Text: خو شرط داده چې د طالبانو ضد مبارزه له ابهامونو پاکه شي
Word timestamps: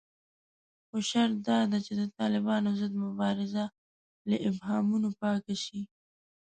خو 0.87 0.97
شرط 1.09 1.37
داده 1.47 1.77
چې 1.85 1.93
د 2.01 2.03
طالبانو 2.17 2.69
ضد 2.79 2.93
مبارزه 3.05 3.65
له 4.29 4.35
ابهامونو 4.49 5.09
پاکه 5.19 5.55
شي 5.65 5.81